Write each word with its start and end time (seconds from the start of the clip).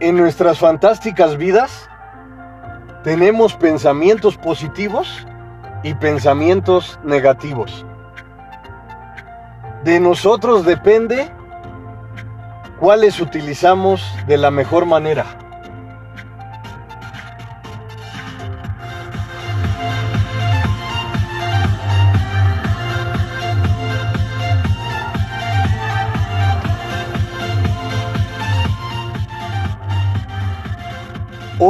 En 0.00 0.16
nuestras 0.16 0.60
fantásticas 0.60 1.36
vidas 1.36 1.88
tenemos 3.02 3.54
pensamientos 3.54 4.36
positivos 4.36 5.26
y 5.82 5.94
pensamientos 5.94 7.00
negativos. 7.02 7.84
De 9.82 9.98
nosotros 9.98 10.64
depende 10.64 11.28
cuáles 12.78 13.20
utilizamos 13.20 14.00
de 14.28 14.36
la 14.36 14.52
mejor 14.52 14.86
manera. 14.86 15.47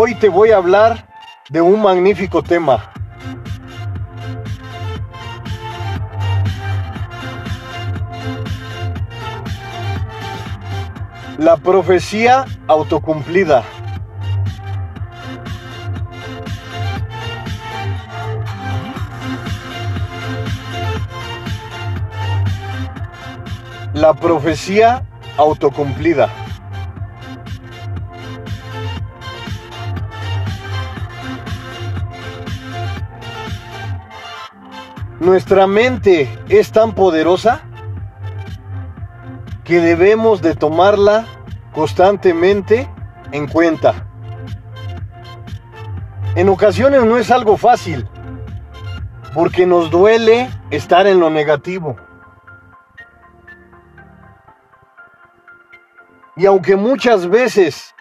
Hoy 0.08 0.14
te 0.14 0.30
voy 0.30 0.52
a 0.52 0.56
hablar 0.56 1.06
de 1.50 1.60
un 1.60 1.82
magnífico 1.82 2.42
tema. 2.42 2.92
La 11.36 11.58
profecía 11.58 12.46
autocumplida. 12.68 13.62
La 23.92 24.14
profecía 24.14 25.02
autocumplida. 25.36 26.30
Nuestra 35.28 35.66
mente 35.66 36.26
es 36.48 36.72
tan 36.72 36.94
poderosa 36.94 37.60
que 39.62 39.78
debemos 39.78 40.40
de 40.40 40.54
tomarla 40.54 41.26
constantemente 41.74 42.88
en 43.30 43.46
cuenta. 43.46 44.06
En 46.34 46.48
ocasiones 46.48 47.04
no 47.04 47.18
es 47.18 47.30
algo 47.30 47.58
fácil, 47.58 48.08
porque 49.34 49.66
nos 49.66 49.90
duele 49.90 50.48
estar 50.70 51.06
en 51.06 51.20
lo 51.20 51.28
negativo. 51.28 51.96
Y 56.36 56.46
aunque 56.46 56.74
muchas 56.74 57.28
veces 57.28 57.94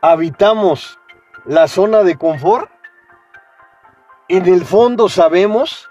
habitamos 0.00 0.98
la 1.44 1.68
zona 1.68 2.04
de 2.04 2.16
confort, 2.16 2.70
en 4.28 4.46
el 4.46 4.64
fondo 4.64 5.10
sabemos 5.10 5.90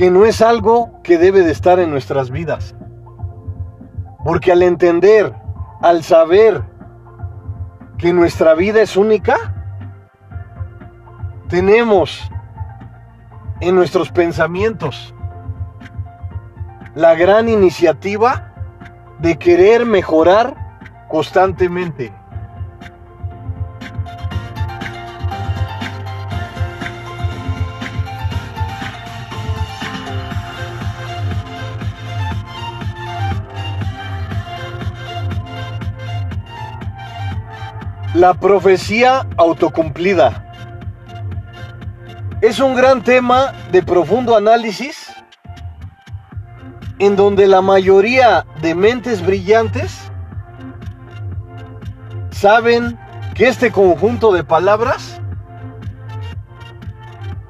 que 0.00 0.10
no 0.10 0.24
es 0.24 0.40
algo 0.40 0.98
que 1.02 1.18
debe 1.18 1.42
de 1.42 1.52
estar 1.52 1.78
en 1.78 1.90
nuestras 1.90 2.30
vidas. 2.30 2.74
Porque 4.24 4.50
al 4.50 4.62
entender, 4.62 5.34
al 5.82 6.02
saber 6.02 6.62
que 7.98 8.14
nuestra 8.14 8.54
vida 8.54 8.80
es 8.80 8.96
única, 8.96 9.36
tenemos 11.50 12.32
en 13.60 13.74
nuestros 13.74 14.10
pensamientos 14.10 15.14
la 16.94 17.14
gran 17.14 17.50
iniciativa 17.50 18.54
de 19.18 19.38
querer 19.38 19.84
mejorar 19.84 20.56
constantemente. 21.10 22.10
La 38.20 38.34
profecía 38.34 39.26
autocumplida. 39.38 40.52
Es 42.42 42.60
un 42.60 42.74
gran 42.74 43.02
tema 43.02 43.54
de 43.72 43.82
profundo 43.82 44.36
análisis 44.36 45.10
en 46.98 47.16
donde 47.16 47.46
la 47.46 47.62
mayoría 47.62 48.44
de 48.60 48.74
mentes 48.74 49.24
brillantes 49.24 50.12
saben 52.30 52.98
que 53.34 53.48
este 53.48 53.72
conjunto 53.72 54.34
de 54.34 54.44
palabras 54.44 55.18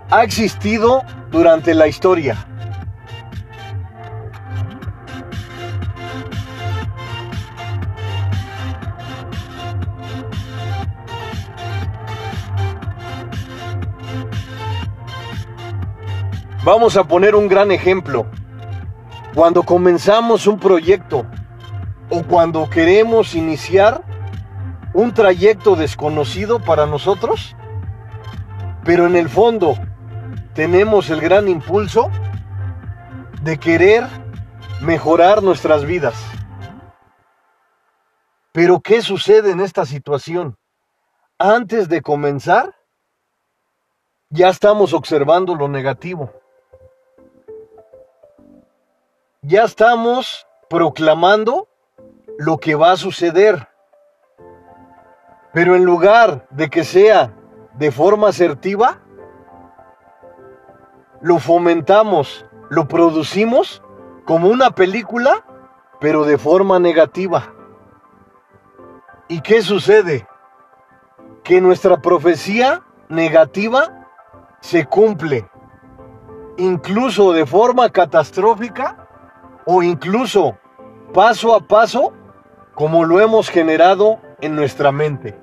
ha 0.09 0.22
existido 0.22 1.03
durante 1.32 1.75
la 1.75 1.88
historia. 1.88 2.47
Vamos 16.62 16.98
a 16.98 17.04
poner 17.04 17.34
un 17.34 17.48
gran 17.48 17.71
ejemplo. 17.71 18.26
Cuando 19.34 19.62
comenzamos 19.62 20.47
un 20.47 20.59
proyecto 20.59 21.25
o 22.10 22.22
cuando 22.22 22.69
queremos 22.69 23.34
iniciar 23.34 24.04
un 24.93 25.15
trayecto 25.15 25.75
desconocido 25.75 26.60
para 26.60 26.84
nosotros, 26.84 27.56
pero 28.84 29.06
en 29.06 29.16
el 29.16 29.31
fondo 29.31 29.75
tenemos 30.53 31.09
el 31.09 31.22
gran 31.22 31.48
impulso 31.48 32.10
de 33.41 33.59
querer 33.59 34.06
mejorar 34.82 35.42
nuestras 35.42 35.87
vidas. 35.87 36.22
Pero 38.53 38.81
¿qué 38.81 39.00
sucede 39.00 39.53
en 39.53 39.60
esta 39.60 39.87
situación? 39.87 40.59
Antes 41.38 41.88
de 41.88 42.03
comenzar, 42.03 42.75
ya 44.28 44.50
estamos 44.50 44.92
observando 44.92 45.54
lo 45.54 45.66
negativo 45.66 46.40
ya 49.43 49.65
estamos 49.65 50.47
proclamando 50.69 51.69
lo 52.39 52.59
que 52.59 52.75
va 52.75 52.93
a 52.93 52.97
suceder. 52.97 53.69
Pero 55.53 55.75
en 55.75 55.84
lugar 55.84 56.47
de 56.51 56.69
que 56.69 56.84
sea 56.84 57.34
de 57.75 57.91
forma 57.91 58.28
asertiva, 58.28 59.01
lo 61.23 61.39
fomentamos, 61.39 62.47
lo 62.69 62.87
producimos 62.87 63.83
como 64.27 64.49
una 64.49 64.71
película, 64.71 65.45
pero 66.01 66.25
de 66.25 66.39
forma 66.39 66.78
negativa. 66.78 67.55
¿Y 69.28 69.41
qué 69.41 69.62
sucede? 69.62 70.27
Que 71.43 71.61
nuestra 71.61 72.01
profecía 72.01 72.83
negativa 73.09 74.07
se 74.61 74.87
cumple, 74.87 75.49
incluso 76.59 77.33
de 77.33 77.47
forma 77.47 77.91
catastrófica, 77.91 79.09
o 79.65 79.82
incluso 79.82 80.59
paso 81.12 81.54
a 81.54 81.60
paso 81.60 82.12
como 82.75 83.04
lo 83.04 83.21
hemos 83.21 83.48
generado 83.48 84.19
en 84.41 84.56
nuestra 84.56 84.93
mente. 84.93 85.38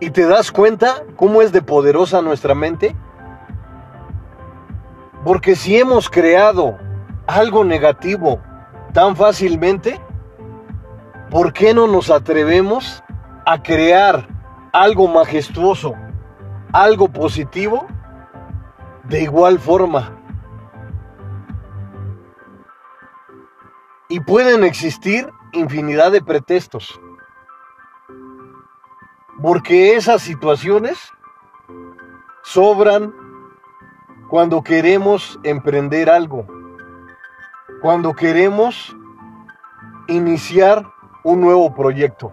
¿Y 0.00 0.10
te 0.10 0.26
das 0.26 0.50
cuenta 0.50 1.04
cómo 1.14 1.42
es 1.42 1.52
de 1.52 1.62
poderosa 1.62 2.20
nuestra 2.20 2.54
mente? 2.54 2.96
Porque 5.24 5.54
si 5.54 5.76
hemos 5.76 6.08
creado 6.08 6.78
algo 7.26 7.64
negativo 7.64 8.40
tan 8.92 9.16
fácilmente, 9.16 10.00
¿por 11.30 11.52
qué 11.52 11.74
no 11.74 11.86
nos 11.86 12.10
atrevemos 12.10 13.02
a 13.46 13.62
crear 13.62 14.28
algo 14.72 15.08
majestuoso, 15.08 15.94
algo 16.72 17.08
positivo, 17.08 17.86
de 19.04 19.22
igual 19.22 19.58
forma? 19.58 20.16
Y 24.08 24.20
pueden 24.20 24.64
existir 24.64 25.30
infinidad 25.52 26.10
de 26.10 26.20
pretextos, 26.20 27.00
porque 29.40 29.94
esas 29.94 30.22
situaciones 30.22 30.98
sobran 32.42 33.14
cuando 34.28 34.62
queremos 34.62 35.38
emprender 35.44 36.10
algo, 36.10 36.46
cuando 37.80 38.12
queremos 38.12 38.94
iniciar 40.08 40.86
un 41.24 41.40
nuevo 41.40 41.74
proyecto. 41.74 42.32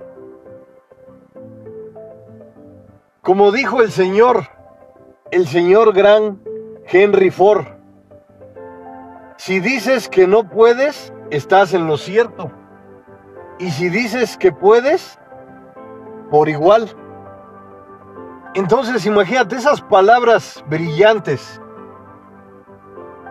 Como 3.21 3.51
dijo 3.51 3.81
el 3.81 3.91
señor, 3.91 4.47
el 5.31 5.47
señor 5.47 5.93
gran 5.93 6.41
Henry 6.85 7.29
Ford, 7.29 7.65
si 9.37 9.59
dices 9.59 10.09
que 10.09 10.27
no 10.27 10.49
puedes, 10.49 11.13
estás 11.29 11.73
en 11.73 11.87
lo 11.87 11.97
cierto. 11.97 12.51
Y 13.59 13.71
si 13.71 13.89
dices 13.89 14.37
que 14.37 14.51
puedes, 14.51 15.19
por 16.29 16.49
igual. 16.49 16.89
Entonces 18.53 19.05
imagínate 19.05 19.55
esas 19.55 19.81
palabras 19.81 20.63
brillantes 20.67 21.61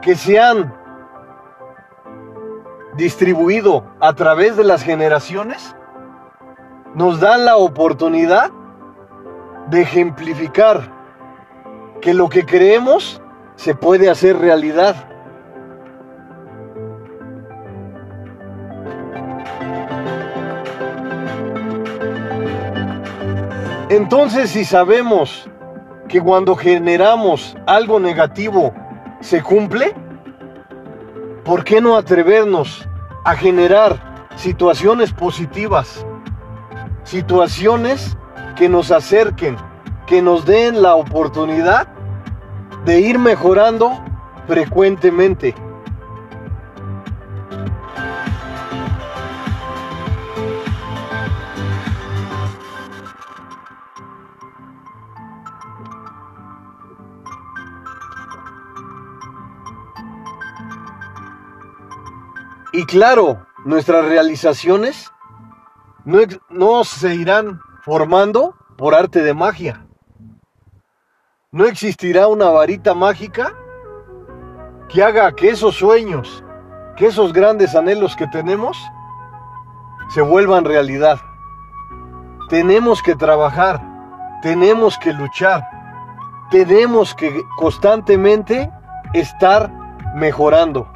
que 0.03 0.15
se 0.15 0.39
han 0.39 0.76
distribuido 2.97 3.85
a 4.01 4.15
través 4.15 4.57
de 4.57 4.65
las 4.65 4.83
generaciones, 4.83 5.75
nos 6.95 7.21
dan 7.21 7.45
la 7.45 7.57
oportunidad 7.57 8.51
de 9.69 9.83
ejemplificar 9.83 10.93
que 12.01 12.15
lo 12.15 12.29
que 12.29 12.45
creemos 12.47 13.21
se 13.57 13.75
puede 13.75 14.09
hacer 14.09 14.39
realidad. 14.39 14.97
Entonces, 23.89 24.51
si 24.51 24.65
sabemos 24.65 25.49
que 26.09 26.21
cuando 26.21 26.57
generamos 26.57 27.57
algo 27.67 28.01
negativo 28.01 28.75
se 29.21 29.43
cumple, 29.43 29.95
¿por 31.47 31.63
qué 31.63 31.81
no 31.81 31.97
atrevernos 31.97 32.87
a 33.25 33.37
generar 33.37 34.29
situaciones 34.37 35.13
positivas? 35.13 36.05
Situaciones 37.05 38.17
que 38.57 38.69
nos 38.69 38.91
acerquen, 38.91 39.57
que 40.07 40.21
nos 40.21 40.45
den 40.45 40.83
la 40.83 40.97
oportunidad 40.97 41.87
de 42.85 43.01
ir 43.01 43.21
mejorando 43.21 43.93
frecuentemente. 44.49 45.55
Y 62.77 62.85
claro, 62.85 63.47
nuestras 63.65 64.05
realizaciones 64.05 65.11
no, 66.05 66.85
se 66.85 67.15
irán 67.15 67.59
formando 67.83 68.55
por 68.77 68.95
arte 68.95 69.23
de 69.23 69.33
magia. 69.33 69.87
No 71.51 71.65
existirá 71.65 72.29
una 72.29 72.51
varita 72.51 72.93
mágica 72.93 73.55
que 74.91 75.03
haga 75.03 75.33
que 75.33 75.49
esos 75.49 75.77
sueños, 75.77 76.45
que 76.99 77.07
esos 77.07 77.33
grandes 77.33 77.75
anhelos 77.75 78.15
que 78.15 78.27
tenemos, 78.27 78.77
se 80.11 80.21
vuelvan 80.21 80.67
realidad. 80.67 81.19
Tenemos 82.51 83.03
que 83.03 83.17
trabajar, 83.17 83.81
tenemos 84.43 84.99
que 84.99 85.15
luchar, 85.15 85.67
tenemos 86.51 87.15
que 87.15 87.43
constantemente 87.57 88.71
estar 89.15 89.73
mejorando. 90.15 90.93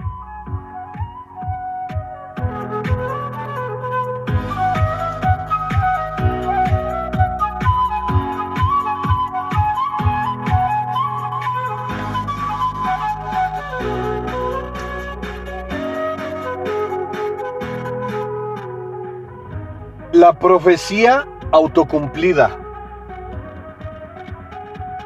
Profecía 20.39 21.27
autocumplida. 21.51 22.57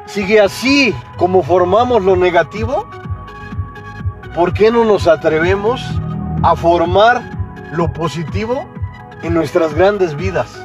Sigue 0.05 0.39
así 0.39 0.95
como 1.17 1.41
formamos 1.41 2.03
lo 2.03 2.15
negativo. 2.15 2.85
¿Por 4.35 4.53
qué 4.53 4.71
no 4.71 4.85
nos 4.85 5.07
atrevemos 5.07 5.81
a 6.43 6.55
formar 6.55 7.21
lo 7.71 7.91
positivo 7.91 8.69
en 9.23 9.33
nuestras 9.33 9.73
grandes 9.73 10.15
vidas? 10.15 10.63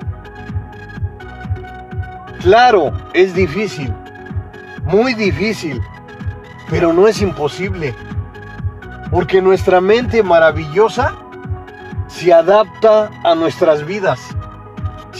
Claro, 2.40 2.92
es 3.12 3.34
difícil, 3.34 3.94
muy 4.84 5.14
difícil, 5.14 5.80
pero 6.68 6.92
no 6.92 7.06
es 7.06 7.20
imposible, 7.22 7.94
porque 9.10 9.42
nuestra 9.42 9.80
mente 9.80 10.22
maravillosa 10.22 11.14
se 12.08 12.32
adapta 12.32 13.10
a 13.24 13.34
nuestras 13.34 13.84
vidas 13.84 14.34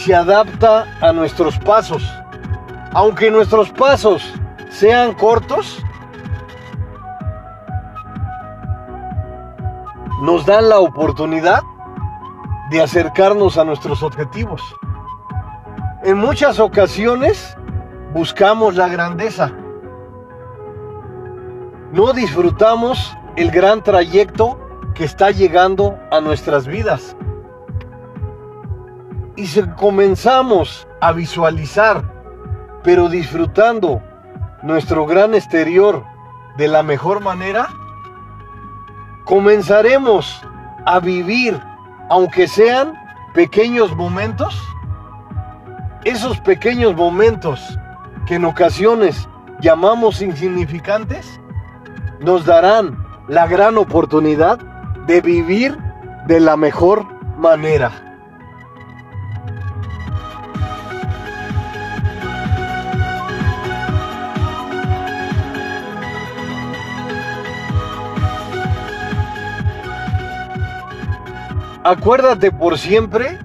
se 0.01 0.15
adapta 0.15 0.87
a 0.99 1.13
nuestros 1.13 1.59
pasos. 1.59 2.03
Aunque 2.93 3.29
nuestros 3.29 3.69
pasos 3.69 4.33
sean 4.69 5.13
cortos, 5.13 5.77
nos 10.23 10.45
dan 10.45 10.69
la 10.69 10.79
oportunidad 10.79 11.61
de 12.71 12.81
acercarnos 12.81 13.57
a 13.57 13.63
nuestros 13.63 14.01
objetivos. 14.01 14.61
En 16.03 16.17
muchas 16.17 16.59
ocasiones 16.59 17.55
buscamos 18.13 18.75
la 18.75 18.87
grandeza. 18.87 19.51
No 21.91 22.11
disfrutamos 22.13 23.15
el 23.35 23.51
gran 23.51 23.83
trayecto 23.83 24.59
que 24.95 25.03
está 25.03 25.29
llegando 25.29 25.95
a 26.09 26.21
nuestras 26.21 26.65
vidas. 26.65 27.15
Y 29.35 29.47
si 29.47 29.61
comenzamos 29.77 30.87
a 30.99 31.13
visualizar, 31.13 32.03
pero 32.83 33.07
disfrutando 33.07 34.01
nuestro 34.61 35.05
gran 35.05 35.33
exterior 35.33 36.03
de 36.57 36.67
la 36.67 36.83
mejor 36.83 37.21
manera, 37.21 37.69
comenzaremos 39.23 40.41
a 40.85 40.99
vivir, 40.99 41.59
aunque 42.09 42.47
sean 42.47 42.93
pequeños 43.33 43.95
momentos, 43.95 44.61
esos 46.03 46.39
pequeños 46.41 46.95
momentos 46.95 47.79
que 48.25 48.35
en 48.35 48.45
ocasiones 48.45 49.29
llamamos 49.61 50.21
insignificantes, 50.21 51.39
nos 52.19 52.45
darán 52.45 53.05
la 53.27 53.47
gran 53.47 53.77
oportunidad 53.77 54.59
de 55.07 55.21
vivir 55.21 55.77
de 56.27 56.39
la 56.39 56.57
mejor 56.57 57.05
manera. 57.37 58.10
Acuérdate 71.83 72.51
por 72.51 72.77
siempre 72.77 73.39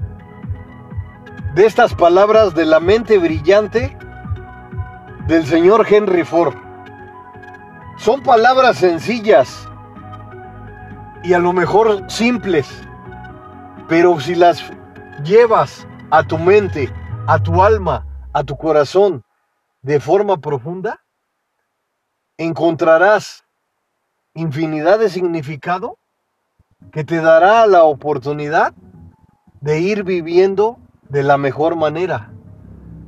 de 1.54 1.64
estas 1.64 1.94
palabras 1.94 2.54
de 2.54 2.66
la 2.66 2.80
mente 2.80 3.16
brillante 3.16 3.96
del 5.26 5.46
señor 5.46 5.86
Henry 5.88 6.22
Ford. 6.22 6.54
Son 7.96 8.22
palabras 8.22 8.76
sencillas 8.76 9.66
y 11.24 11.32
a 11.32 11.38
lo 11.38 11.54
mejor 11.54 12.10
simples, 12.10 12.68
pero 13.88 14.20
si 14.20 14.34
las 14.34 14.62
llevas 15.24 15.86
a 16.10 16.22
tu 16.22 16.36
mente, 16.36 16.92
a 17.26 17.38
tu 17.38 17.62
alma, 17.62 18.04
a 18.34 18.44
tu 18.44 18.58
corazón 18.58 19.24
de 19.80 19.98
forma 19.98 20.36
profunda, 20.36 21.00
encontrarás 22.36 23.46
infinidad 24.34 24.98
de 24.98 25.08
significado 25.08 25.98
que 26.92 27.04
te 27.04 27.20
dará 27.20 27.66
la 27.66 27.84
oportunidad 27.84 28.74
de 29.60 29.80
ir 29.80 30.04
viviendo 30.04 30.78
de 31.08 31.22
la 31.22 31.38
mejor 31.38 31.76
manera. 31.76 32.32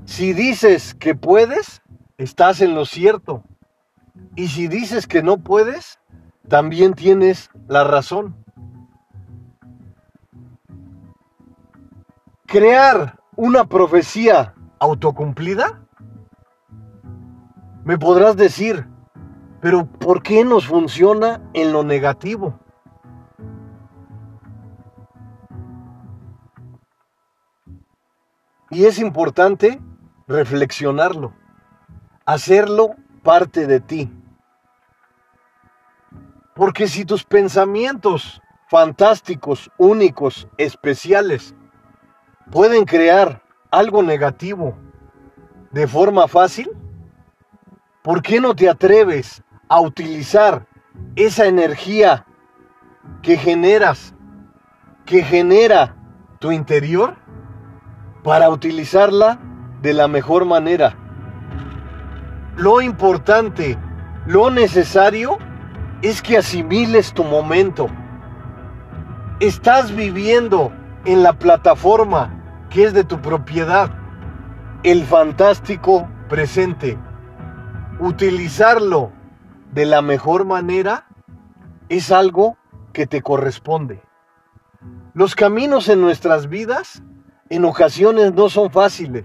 Si 0.05 0.33
dices 0.33 0.95
que 0.95 1.15
puedes, 1.15 1.83
estás 2.17 2.61
en 2.61 2.75
lo 2.75 2.85
cierto. 2.85 3.45
Y 4.37 4.49
si 4.49 4.69
dices 4.69 5.07
que 5.07 5.23
no 5.23 5.39
puedes, 5.39 5.99
también 6.49 6.95
tienes 6.95 7.51
la 7.69 7.85
razón. 7.85 8.35
Crear 12.47 13.19
una 13.37 13.67
profecía 13.67 14.55
autocumplida, 14.79 15.83
me 17.85 17.99
podrás 17.99 18.37
decir, 18.37 18.87
pero 19.61 19.87
¿por 19.87 20.23
qué 20.23 20.45
nos 20.45 20.67
funciona 20.67 21.41
en 21.55 21.73
lo 21.73 21.85
negativo? 21.85 22.59
Y 28.71 28.85
es 28.85 28.99
importante 28.99 29.81
reflexionarlo. 30.27 31.33
hacerlo 32.27 32.95
parte 33.23 33.67
de 33.67 33.81
ti. 33.81 34.13
Porque 36.55 36.89
si 36.89 37.05
tus 37.05 37.25
pensamientos 37.25 38.43
fantásticos, 38.69 39.71
únicos, 39.79 40.49
especiales, 40.59 41.55
pueden 42.51 42.85
crear 42.85 43.43
algo 43.71 44.03
negativo 44.03 44.77
de 45.71 45.87
forma 45.87 46.29
fácil, 46.29 46.71
¿por 48.03 48.23
qué 48.23 48.41
no 48.41 48.55
te 48.55 48.69
atreves 48.69 49.43
a 49.69 49.81
utilizar 49.81 50.67
esa 51.17 51.47
energía 51.47 52.27
que 53.23 53.37
generas, 53.37 54.15
que 55.05 55.23
genera 55.23 55.97
tu 56.39 56.53
interior, 56.53 57.18
para 58.23 58.51
utilizarla 58.51 59.39
de 59.83 59.93
la 59.93 60.09
mejor 60.09 60.45
manera? 60.45 60.95
Lo 62.57 62.81
importante, 62.81 63.79
lo 64.27 64.51
necesario, 64.51 65.39
es 66.03 66.23
que 66.23 66.39
asimiles 66.39 67.13
tu 67.13 67.25
momento. 67.25 67.89
Estás 69.41 69.95
viviendo 69.95 70.73
en 71.05 71.23
la 71.23 71.33
plataforma 71.33 72.35
que 72.71 72.85
es 72.85 72.93
de 72.93 73.05
tu 73.05 73.21
propiedad, 73.21 73.91
el 74.83 75.05
fantástico 75.05 76.09
presente. 76.29 76.99
Utilizarlo 77.99 79.13
de 79.73 79.87
la 79.87 80.03
mejor 80.03 80.45
manera 80.45 81.07
es 81.89 82.13
algo 82.13 82.57
que 82.93 83.07
te 83.07 83.23
corresponde. 83.23 84.03
Los 85.15 85.35
caminos 85.35 85.89
en 85.89 86.01
nuestras 86.01 86.49
vidas 86.49 87.03
en 87.51 87.65
ocasiones 87.65 88.35
no 88.35 88.49
son 88.49 88.71
fáciles, 88.71 89.25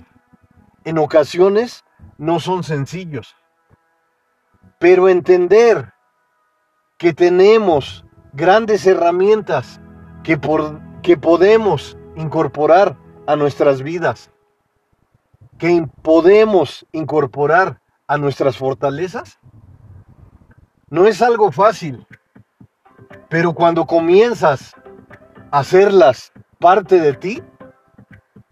en 0.83 0.97
ocasiones 0.97 1.83
no 2.17 2.39
son 2.39 2.63
sencillos. 2.63 3.35
Pero 4.79 5.09
entender 5.09 5.93
que 6.97 7.13
tenemos 7.13 8.05
grandes 8.33 8.85
herramientas 8.85 9.81
que, 10.23 10.37
por, 10.37 10.81
que 11.01 11.17
podemos 11.17 11.97
incorporar 12.15 12.97
a 13.27 13.35
nuestras 13.35 13.81
vidas, 13.81 14.31
que 15.57 15.85
podemos 16.01 16.85
incorporar 16.91 17.81
a 18.07 18.17
nuestras 18.17 18.57
fortalezas, 18.57 19.39
no 20.89 21.07
es 21.07 21.21
algo 21.21 21.51
fácil, 21.51 22.05
pero 23.29 23.53
cuando 23.53 23.85
comienzas 23.85 24.75
a 25.51 25.59
hacerlas 25.59 26.31
parte 26.59 26.99
de 26.99 27.13
ti, 27.13 27.43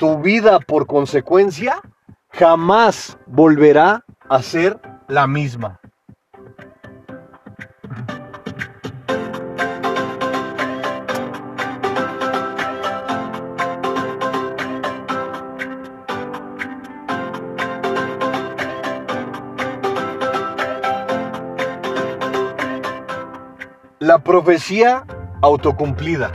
tu 0.01 0.17
vida 0.17 0.59
por 0.59 0.87
consecuencia 0.87 1.79
jamás 2.31 3.19
volverá 3.27 4.03
a 4.27 4.41
ser 4.41 4.79
la 5.07 5.27
misma. 5.27 5.79
La 23.99 24.17
profecía 24.17 25.03
autocumplida. 25.43 26.31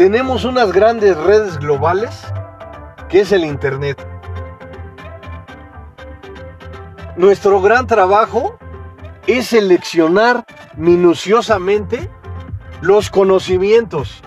Tenemos 0.00 0.46
unas 0.46 0.72
grandes 0.72 1.14
redes 1.14 1.58
globales 1.58 2.22
que 3.10 3.20
es 3.20 3.32
el 3.32 3.44
Internet. 3.44 4.02
Nuestro 7.16 7.60
gran 7.60 7.86
trabajo 7.86 8.56
es 9.26 9.48
seleccionar 9.48 10.46
minuciosamente 10.74 12.08
los 12.80 13.10
conocimientos, 13.10 14.22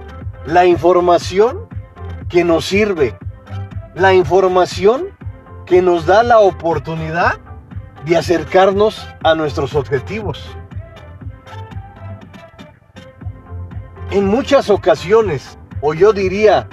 la 0.46 0.68
información 0.68 1.68
que 2.30 2.44
nos 2.44 2.66
sirve, 2.66 3.18
la 3.96 4.14
información 4.14 5.08
que 5.66 5.82
nos 5.82 6.06
da 6.06 6.22
la 6.22 6.38
oportunidad 6.38 7.40
de 8.06 8.16
acercarnos 8.16 9.08
a 9.24 9.34
nuestros 9.34 9.74
objetivos. 9.74 10.56
En 14.12 14.28
muchas 14.28 14.70
ocasiones, 14.70 15.58
o 15.86 15.94
yo 15.94 16.14
diría 16.14 16.70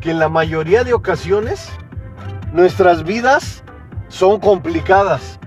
que 0.00 0.12
en 0.12 0.20
la 0.20 0.28
mayoría 0.28 0.84
de 0.84 0.94
ocasiones, 0.94 1.72
nuestras 2.52 3.02
vidas 3.02 3.64
son 4.06 4.38
complicadas, 4.38 5.40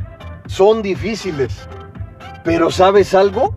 son 0.46 0.82
difíciles, 0.82 1.70
pero 2.44 2.70
¿sabes 2.70 3.14
algo? 3.14 3.56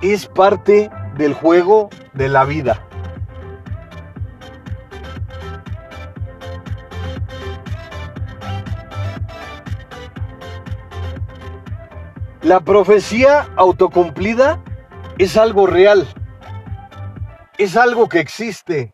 Es 0.00 0.26
parte 0.26 0.90
del 1.16 1.34
juego 1.34 1.90
de 2.12 2.28
la 2.28 2.44
vida. 2.44 2.86
La 12.42 12.60
profecía 12.60 13.48
autocumplida 13.56 14.60
es 15.18 15.36
algo 15.36 15.66
real, 15.66 16.06
es 17.58 17.76
algo 17.76 18.08
que 18.08 18.20
existe 18.20 18.92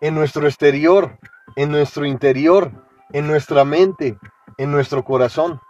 en 0.00 0.14
nuestro 0.14 0.46
exterior, 0.46 1.18
en 1.56 1.70
nuestro 1.70 2.06
interior, 2.06 2.72
en 3.12 3.26
nuestra 3.26 3.64
mente, 3.64 4.18
en 4.58 4.70
nuestro 4.70 5.04
corazón. 5.04 5.60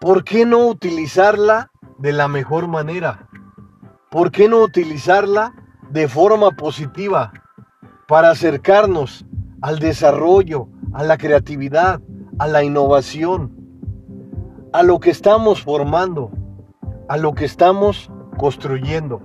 ¿Por 0.00 0.24
qué 0.24 0.46
no 0.46 0.66
utilizarla 0.66 1.70
de 1.98 2.12
la 2.12 2.28
mejor 2.28 2.68
manera? 2.68 3.28
¿Por 4.10 4.30
qué 4.30 4.48
no 4.48 4.58
utilizarla 4.58 5.54
de 5.90 6.08
forma 6.08 6.50
positiva 6.52 7.32
para 8.06 8.30
acercarnos 8.30 9.24
al 9.62 9.78
desarrollo, 9.78 10.68
a 10.92 11.02
la 11.02 11.16
creatividad, 11.16 12.00
a 12.38 12.46
la 12.46 12.62
innovación? 12.62 13.64
a 14.74 14.82
lo 14.82 14.98
que 14.98 15.10
estamos 15.10 15.62
formando, 15.62 16.32
a 17.08 17.16
lo 17.16 17.32
que 17.32 17.44
estamos 17.44 18.10
construyendo. 18.36 19.22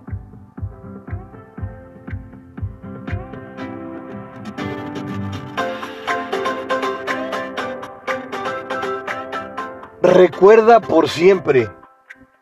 Recuerda 10.19 10.81
por 10.81 11.07
siempre 11.07 11.71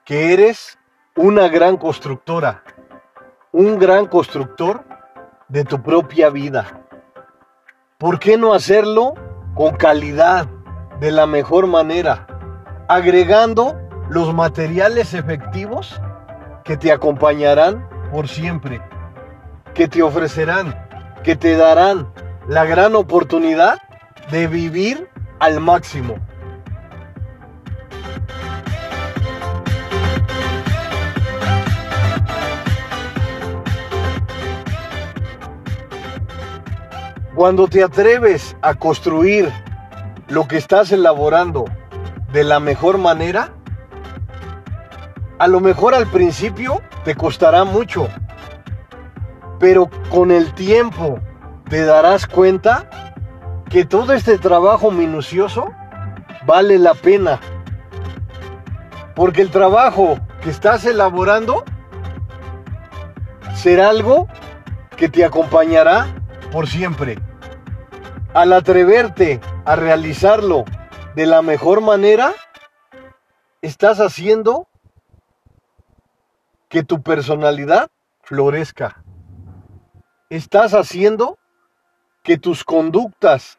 que 0.03 0.33
eres 0.33 0.79
una 1.15 1.47
gran 1.47 1.77
constructora, 1.77 2.63
un 3.51 3.77
gran 3.77 4.07
constructor 4.07 4.83
de 5.47 5.63
tu 5.63 5.83
propia 5.83 6.31
vida. 6.31 6.87
¿Por 7.99 8.17
qué 8.17 8.35
no 8.35 8.55
hacerlo 8.55 9.13
con 9.53 9.75
calidad, 9.75 10.47
de 10.99 11.11
la 11.11 11.27
mejor 11.27 11.67
manera? 11.67 12.25
agregando 12.87 13.79
los 14.09 14.33
materiales 14.33 15.13
efectivos 15.13 16.01
que 16.63 16.77
te 16.77 16.91
acompañarán 16.91 17.87
por 18.11 18.27
siempre, 18.27 18.81
que 19.75 19.87
te 19.87 20.01
ofrecerán, 20.01 20.73
que 21.23 21.35
te 21.35 21.55
darán 21.55 22.11
la 22.47 22.65
gran 22.65 22.95
oportunidad 22.95 23.77
de 24.31 24.47
vivir 24.47 25.11
al 25.37 25.59
máximo. 25.59 26.15
Cuando 37.37 37.67
te 37.67 37.83
atreves 37.83 38.57
a 38.63 38.73
construir 38.73 39.53
lo 40.27 40.47
que 40.47 40.57
estás 40.57 40.91
elaborando 40.91 41.65
de 42.33 42.43
la 42.43 42.59
mejor 42.59 42.97
manera, 42.97 43.51
a 45.37 45.47
lo 45.47 45.59
mejor 45.59 45.93
al 45.93 46.07
principio 46.07 46.81
te 47.05 47.13
costará 47.13 47.63
mucho, 47.63 48.07
pero 49.59 49.87
con 50.09 50.31
el 50.31 50.51
tiempo 50.55 51.19
te 51.69 51.85
darás 51.85 52.25
cuenta 52.25 52.89
que 53.69 53.85
todo 53.85 54.13
este 54.13 54.39
trabajo 54.39 54.89
minucioso 54.89 55.71
vale 56.47 56.79
la 56.79 56.95
pena. 56.95 57.39
Porque 59.13 59.43
el 59.43 59.51
trabajo 59.51 60.17
que 60.41 60.49
estás 60.49 60.85
elaborando 60.85 61.63
será 63.53 63.89
algo 63.89 64.27
que 64.95 65.07
te 65.07 65.23
acompañará 65.23 66.07
por 66.51 66.67
siempre. 66.67 67.26
Al 68.37 68.53
atreverte 68.53 69.41
a 69.65 69.75
realizarlo 69.75 70.63
de 71.15 71.25
la 71.25 71.41
mejor 71.41 71.81
manera, 71.81 72.35
estás 73.63 73.97
haciendo 73.97 74.67
que 76.69 76.83
tu 76.83 77.01
personalidad 77.01 77.89
florezca. 78.21 79.03
Estás 80.29 80.75
haciendo 80.75 81.39
que 82.21 82.37
tus 82.37 82.63
conductas 82.63 83.57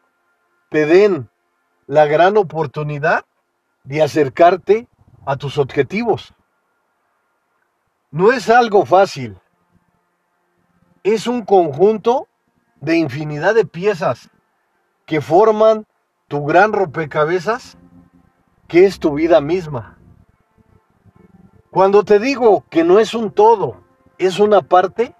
te 0.70 0.87
den 0.87 1.28
la 1.88 2.06
gran 2.06 2.37
oportunidad 2.37 3.25
de 3.82 4.00
acercarte 4.00 4.87
a 5.26 5.35
tus 5.35 5.58
objetivos. 5.58 6.35
No 8.12 8.30
es 8.30 8.49
algo 8.49 8.87
fácil. 8.87 9.40
Es 11.02 11.26
un 11.26 11.44
conjunto 11.44 12.28
de 12.76 12.97
infinidad 12.97 13.56
de 13.56 13.64
piezas 13.64 14.30
que 15.08 15.22
forman 15.22 15.86
tu 16.28 16.44
gran 16.44 16.74
rompecabezas, 16.74 17.78
que 18.68 18.84
es 18.84 19.00
tu 19.00 19.14
vida 19.14 19.40
misma. 19.40 19.98
Cuando 21.70 22.04
te 22.04 22.18
digo 22.18 22.64
que 22.68 22.84
no 22.84 22.98
es 22.98 23.14
un 23.14 23.30
todo, 23.30 23.82
es 24.18 24.38
una 24.38 24.60
parte, 24.60 25.16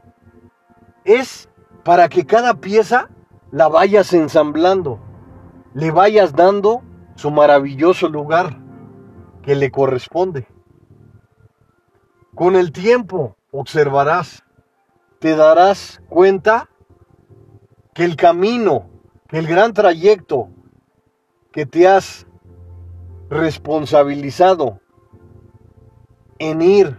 es 1.05 1.49
para 1.85 2.11
que 2.11 2.27
cada 2.27 2.55
pieza 2.55 3.09
la 3.51 3.69
vayas 3.69 4.13
ensamblando, 4.13 5.01
le 5.73 5.91
vayas 5.91 6.35
dando 6.35 6.83
su 7.15 7.31
maravilloso 7.31 8.11
lugar 8.11 8.59
que 9.43 9.57
le 9.57 9.71
corresponde. 9.71 10.47
Con 12.35 12.57
el 12.57 12.73
tiempo 12.73 13.37
observarás, 13.53 14.45
te 15.19 15.35
darás 15.35 16.03
cuenta 16.11 16.69
que 17.95 18.05
el 18.05 18.17
camino, 18.17 18.98
el 19.31 19.47
gran 19.47 19.75
trayecto 19.75 20.49
que 21.53 21.67
te 21.67 21.87
has 21.87 22.27
responsabilizado 23.29 24.81
en 26.39 26.63
ir 26.63 26.97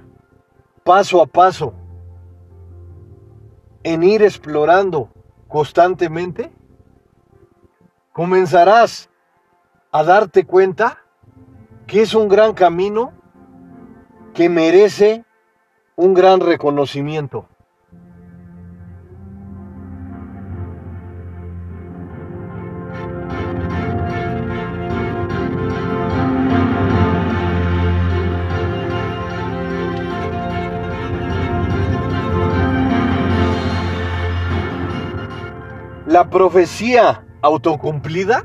paso 0.83 1.21
a 1.21 1.25
paso, 1.25 1.73
en 3.83 4.03
ir 4.03 4.21
explorando 4.21 5.09
constantemente, 5.47 6.51
comenzarás 8.13 9.09
a 9.91 10.03
darte 10.03 10.45
cuenta 10.45 10.99
que 11.87 12.01
es 12.01 12.13
un 12.13 12.27
gran 12.27 12.53
camino 12.53 13.13
que 14.35 14.49
merece 14.49 15.25
un 15.95 16.13
gran 16.13 16.41
reconocimiento. 16.41 17.47
La 36.19 36.29
profecía 36.29 37.23
autocumplida 37.41 38.43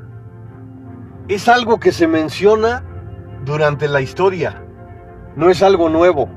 es 1.26 1.48
algo 1.48 1.80
que 1.80 1.90
se 1.90 2.06
menciona 2.06 2.84
durante 3.44 3.88
la 3.88 4.00
historia, 4.00 4.64
no 5.34 5.50
es 5.50 5.60
algo 5.60 5.88
nuevo. 5.88 6.28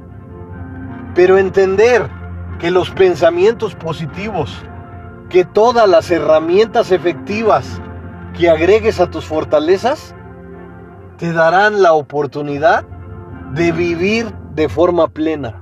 Pero 1.13 1.37
entender 1.37 2.09
que 2.57 2.71
los 2.71 2.89
pensamientos 2.89 3.75
positivos, 3.75 4.65
que 5.29 5.45
todas 5.45 5.87
las 5.87 6.09
herramientas 6.09 6.91
efectivas 6.91 7.83
que 8.35 8.49
agregues 8.49 8.99
a 8.99 9.11
tus 9.11 9.23
fortalezas, 9.25 10.15
te 11.17 11.33
darán 11.33 11.83
la 11.83 11.93
oportunidad 11.93 12.83
de 13.53 13.71
vivir 13.71 14.33
de 14.55 14.69
forma 14.69 15.07
plena, 15.07 15.61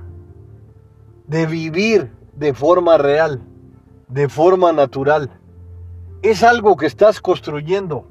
de 1.26 1.44
vivir 1.44 2.10
de 2.32 2.54
forma 2.54 2.96
real, 2.96 3.42
de 4.08 4.30
forma 4.30 4.72
natural 4.72 5.30
es 6.30 6.42
algo 6.42 6.76
que 6.76 6.86
estás 6.86 7.20
construyendo, 7.20 8.08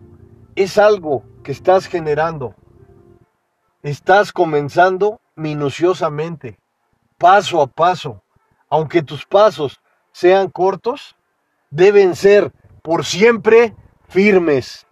es 0.55 0.77
algo 0.77 1.25
que 1.43 1.51
estás 1.51 1.85
generando. 1.85 2.55
Estás 3.83 4.31
comenzando 4.31 5.19
minuciosamente, 5.35 6.57
paso 7.17 7.61
a 7.61 7.67
paso. 7.67 8.23
Aunque 8.69 9.03
tus 9.03 9.25
pasos 9.25 9.81
sean 10.13 10.49
cortos, 10.49 11.17
deben 11.69 12.15
ser 12.15 12.53
por 12.81 13.03
siempre 13.03 13.75
firmes. 14.07 14.87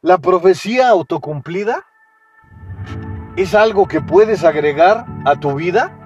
La 0.00 0.18
profecía 0.18 0.88
autocumplida 0.88 1.86
es 3.36 3.54
algo 3.54 3.86
que 3.86 4.00
puedes 4.00 4.42
agregar 4.42 5.06
a 5.24 5.36
tu 5.38 5.54
vida 5.54 5.96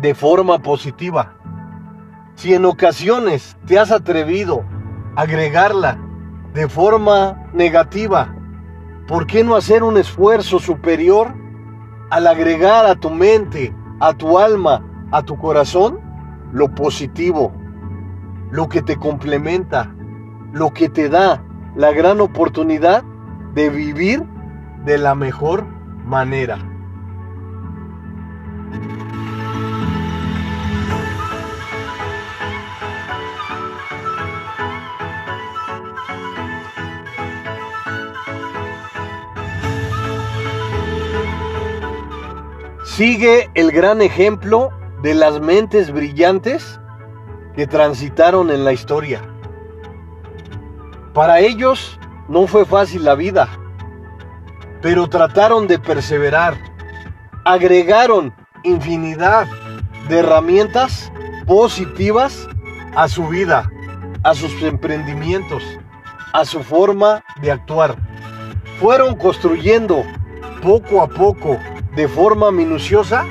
de 0.00 0.14
forma 0.14 0.60
positiva. 0.60 1.36
Si 2.34 2.54
en 2.54 2.64
ocasiones 2.64 3.56
te 3.66 3.78
has 3.78 3.92
atrevido 3.92 4.64
a 5.16 5.22
agregarla 5.22 5.98
de 6.54 6.68
forma 6.68 7.46
negativa, 7.52 8.34
¿por 9.06 9.26
qué 9.26 9.44
no 9.44 9.54
hacer 9.54 9.82
un 9.82 9.96
esfuerzo 9.96 10.58
superior 10.58 11.34
al 12.10 12.26
agregar 12.26 12.86
a 12.86 12.94
tu 12.94 13.10
mente, 13.10 13.74
a 14.00 14.12
tu 14.14 14.38
alma, 14.38 14.84
a 15.12 15.22
tu 15.22 15.36
corazón 15.38 16.00
lo 16.52 16.74
positivo, 16.74 17.52
lo 18.50 18.68
que 18.68 18.82
te 18.82 18.96
complementa, 18.96 19.94
lo 20.52 20.72
que 20.72 20.88
te 20.88 21.08
da 21.08 21.42
la 21.76 21.92
gran 21.92 22.20
oportunidad 22.20 23.02
de 23.54 23.70
vivir 23.70 24.24
de 24.84 24.98
la 24.98 25.14
mejor 25.14 25.64
manera? 26.04 26.71
Sigue 42.96 43.50
el 43.54 43.72
gran 43.72 44.02
ejemplo 44.02 44.70
de 45.02 45.14
las 45.14 45.40
mentes 45.40 45.90
brillantes 45.90 46.78
que 47.56 47.66
transitaron 47.66 48.50
en 48.50 48.64
la 48.64 48.74
historia. 48.74 49.22
Para 51.14 51.40
ellos 51.40 51.98
no 52.28 52.46
fue 52.46 52.66
fácil 52.66 53.04
la 53.04 53.14
vida, 53.14 53.48
pero 54.82 55.08
trataron 55.08 55.66
de 55.68 55.78
perseverar, 55.78 56.54
agregaron 57.46 58.34
infinidad 58.62 59.46
de 60.10 60.18
herramientas 60.18 61.10
positivas 61.46 62.46
a 62.94 63.08
su 63.08 63.26
vida, 63.26 63.70
a 64.22 64.34
sus 64.34 64.62
emprendimientos, 64.62 65.62
a 66.34 66.44
su 66.44 66.62
forma 66.62 67.24
de 67.40 67.52
actuar. 67.52 67.96
Fueron 68.78 69.16
construyendo 69.16 70.04
poco 70.60 71.00
a 71.00 71.08
poco 71.08 71.58
de 71.94 72.08
forma 72.08 72.50
minuciosa 72.50 73.26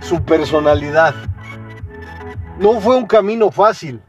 su 0.00 0.22
personalidad. 0.24 1.14
No 2.58 2.80
fue 2.80 2.96
un 2.96 3.06
camino 3.06 3.50
fácil, 3.50 4.02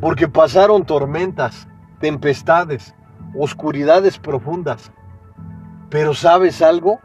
porque 0.00 0.28
pasaron 0.28 0.84
tormentas, 0.84 1.66
tempestades, 2.00 2.94
oscuridades 3.34 4.18
profundas. 4.18 4.92
Pero 5.88 6.12
sabes 6.14 6.60
algo, 6.60 7.00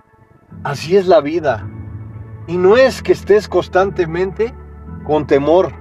así 0.64 0.98
es 0.98 1.08
la 1.08 1.22
vida. 1.22 1.68
Y 2.48 2.58
no 2.58 2.76
es 2.76 3.02
que 3.02 3.14
estés 3.14 3.48
constantemente 3.48 4.54
con 5.06 5.26
temor, 5.26 5.74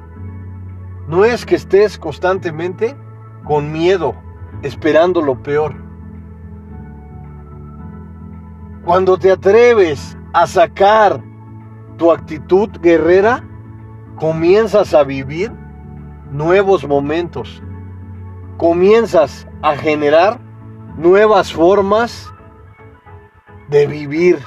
no 1.08 1.24
es 1.24 1.46
que 1.46 1.54
estés 1.54 1.98
constantemente 1.98 2.96
con 3.44 3.72
miedo, 3.72 4.14
esperando 4.62 5.22
lo 5.22 5.42
peor. 5.42 5.85
Cuando 8.86 9.18
te 9.18 9.32
atreves 9.32 10.16
a 10.32 10.46
sacar 10.46 11.20
tu 11.96 12.12
actitud 12.12 12.70
guerrera, 12.80 13.42
comienzas 14.14 14.94
a 14.94 15.02
vivir 15.02 15.50
nuevos 16.30 16.86
momentos. 16.86 17.60
Comienzas 18.58 19.44
a 19.60 19.76
generar 19.76 20.38
nuevas 20.96 21.52
formas 21.52 22.32
de 23.68 23.88
vivir. 23.88 24.38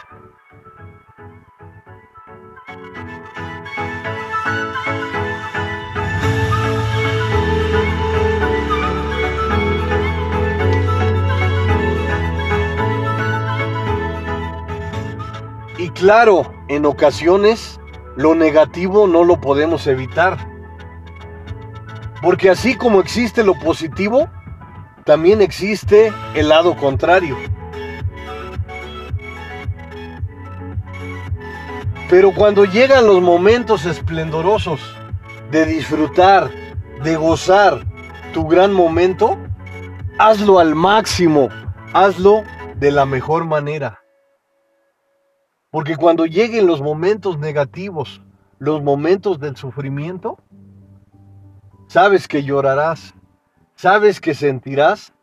Claro, 15.99 16.53
en 16.69 16.85
ocasiones 16.85 17.79
lo 18.15 18.33
negativo 18.33 19.05
no 19.07 19.23
lo 19.23 19.39
podemos 19.39 19.85
evitar. 19.85 20.38
Porque 22.21 22.49
así 22.49 22.75
como 22.75 22.99
existe 22.99 23.43
lo 23.43 23.53
positivo, 23.59 24.29
también 25.05 25.41
existe 25.41 26.12
el 26.35 26.49
lado 26.49 26.75
contrario. 26.75 27.38
Pero 32.09 32.33
cuando 32.33 32.65
llegan 32.65 33.05
los 33.05 33.21
momentos 33.21 33.85
esplendorosos 33.85 34.81
de 35.51 35.65
disfrutar, 35.65 36.49
de 37.03 37.15
gozar, 37.15 37.85
tu 38.33 38.47
gran 38.47 38.73
momento, 38.73 39.38
hazlo 40.17 40.59
al 40.59 40.75
máximo, 40.75 41.49
hazlo 41.93 42.43
de 42.75 42.91
la 42.91 43.05
mejor 43.05 43.45
manera. 43.45 43.98
Porque 45.71 45.95
cuando 45.95 46.25
lleguen 46.25 46.65
los 46.65 46.82
momentos 46.82 47.38
negativos, 47.38 48.21
los 48.58 48.82
momentos 48.82 49.39
del 49.39 49.55
sufrimiento, 49.55 50.38
sabes 51.88 52.27
que 52.27 52.43
llorarás, 52.43 53.13
sabes 53.75 54.19
que 54.19 54.34
sentirás 54.34 55.13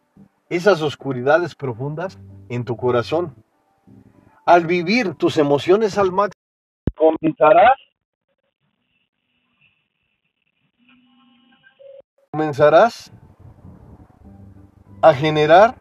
esas 0.48 0.82
oscuridades 0.82 1.54
profundas 1.54 2.18
en 2.48 2.64
tu 2.64 2.76
corazón. 2.76 3.34
Al 4.44 4.66
vivir 4.66 5.14
tus 5.14 5.36
emociones 5.38 5.98
al 5.98 6.12
máximo, 6.12 6.40
comenzarás 6.94 7.78
comenzarás 12.30 13.12
a 15.00 15.14
generar 15.14 15.76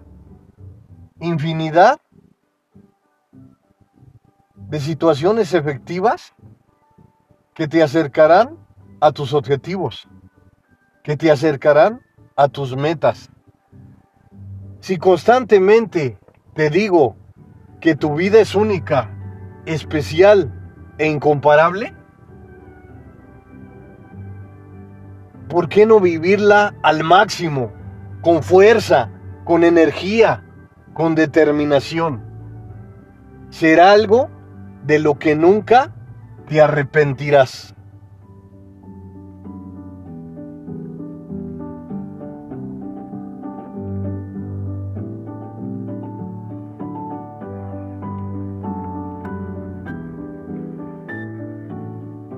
infinidad 1.19 1.99
de 4.69 4.79
situaciones 4.79 5.53
efectivas 5.53 6.33
que 7.53 7.67
te 7.67 7.83
acercarán 7.83 8.57
a 8.99 9.11
tus 9.11 9.33
objetivos, 9.33 10.07
que 11.03 11.15
te 11.15 11.31
acercarán 11.31 12.01
a 12.35 12.47
tus 12.47 12.75
metas. 12.75 13.29
Si 14.79 14.97
constantemente 14.97 16.17
te 16.53 16.69
digo 16.69 17.15
que 17.79 17.95
tu 17.95 18.15
vida 18.15 18.39
es 18.39 18.55
única, 18.55 19.11
especial 19.65 20.51
e 20.97 21.07
incomparable, 21.07 21.93
¿por 25.47 25.69
qué 25.69 25.85
no 25.85 25.99
vivirla 25.99 26.75
al 26.81 27.03
máximo, 27.03 27.71
con 28.21 28.43
fuerza, 28.43 29.09
con 29.43 29.63
energía, 29.63 30.43
con 30.93 31.15
determinación? 31.15 32.23
Será 33.49 33.91
algo 33.91 34.34
de 34.85 34.99
lo 34.99 35.17
que 35.17 35.35
nunca 35.35 35.93
te 36.47 36.61
arrepentirás. 36.61 37.73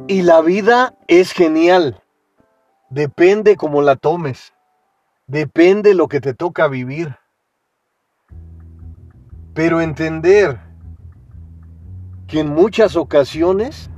Y 0.10 0.22
la 0.22 0.40
vida 0.40 0.96
es 1.08 1.34
genial. 1.34 2.02
Depende 2.90 3.58
cómo 3.58 3.82
la 3.82 3.98
tomes. 3.98 4.54
Depende 5.28 5.94
lo 5.94 6.08
que 6.08 6.22
te 6.22 6.34
toca 6.34 6.70
vivir. 6.70 7.18
Pero 9.54 9.82
entender 9.82 10.67
que 12.28 12.42
en 12.42 12.50
muchas 12.50 12.96
ocasiones 12.96 13.90